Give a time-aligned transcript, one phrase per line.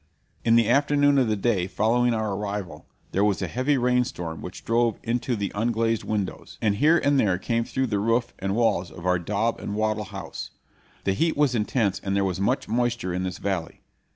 [0.43, 4.41] In the afternoon of the day following our arrival there was a heavy rain storm
[4.41, 8.55] which drove into the unglazed windows, and here and there came through the roof and
[8.55, 10.49] walls of our daub and wattle house.
[11.03, 13.81] The heat was intense and there was much moisture in this valley.